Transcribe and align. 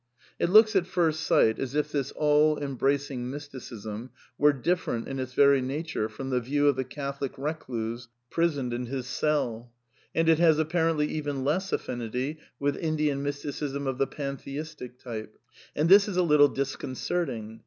It 0.39 0.49
looks 0.49 0.75
at 0.75 0.87
first 0.87 1.19
sight 1.21 1.59
as 1.59 1.75
if 1.75 1.91
this 1.91 2.09
all 2.13 2.57
embracing 2.57 3.29
mysticism 3.29 4.09
were 4.35 4.51
different 4.51 5.07
in 5.07 5.19
its 5.19 5.35
very 5.35 5.61
nature 5.61 6.09
from 6.09 6.31
the 6.31 6.39
view 6.39 6.67
of 6.67 6.75
the 6.75 6.83
Catholic 6.83 7.33
recluse 7.37 8.07
prisoned 8.31 8.73
in 8.73 8.87
his 8.87 9.05
cell. 9.05 9.71
And 10.15 10.27
it 10.27 10.39
has 10.39 10.57
appar 10.57 10.91
ently 10.95 11.05
even 11.09 11.43
less 11.43 11.71
affinity 11.71 12.39
with 12.59 12.77
Indian 12.77 13.21
mysticism 13.21 13.85
of 13.85 13.99
the 13.99 14.07
Pan 14.07 14.37
theistic 14.37 14.97
type. 14.97 15.37
And 15.75 15.87
this 15.87 16.07
is 16.07 16.17
a 16.17 16.23
little 16.23 16.47
disconcerting. 16.49 17.59